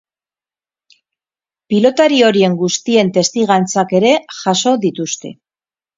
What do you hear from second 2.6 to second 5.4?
guztien testigantzak ere jaso dituzte.